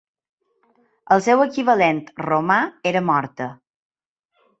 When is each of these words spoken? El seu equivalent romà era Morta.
El 1.15 1.19
seu 1.25 1.43
equivalent 1.43 1.99
romà 2.29 2.57
era 2.93 3.03
Morta. 3.11 3.49